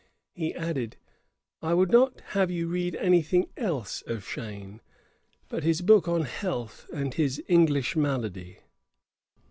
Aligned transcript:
He 0.33 0.55
added, 0.55 0.97
'I 1.61 1.75
would 1.75 1.91
not 1.91 2.21
have 2.33 2.49
you 2.49 2.67
read 2.67 2.95
anything 2.95 3.49
else 3.55 4.01
of 4.07 4.25
Cheyne, 4.27 4.81
but 5.47 5.63
his 5.63 5.81
book 5.81 6.07
on 6.07 6.23
Health, 6.23 6.87
and 6.91 7.13
his 7.13 7.39
English 7.47 7.95
Malady.' 7.95 8.57